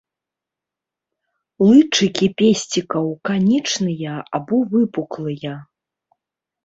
Лычыкі 1.67 2.27
песцікаў 2.41 3.05
канічныя 3.29 4.13
або 4.41 4.57
выпуклыя. 4.75 5.53